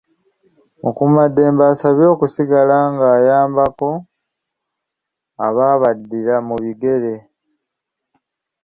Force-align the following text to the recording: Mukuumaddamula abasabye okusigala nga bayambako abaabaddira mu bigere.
Mukuumaddamula 0.81 1.63
abasabye 1.65 2.05
okusigala 2.13 2.77
nga 2.91 3.03
bayambako 3.13 3.89
abaabaddira 5.47 6.35
mu 6.47 6.55
bigere. 6.63 7.13